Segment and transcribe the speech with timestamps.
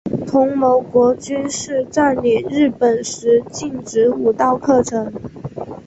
[0.25, 5.13] 同盟国军事占领日本时禁止武道课程。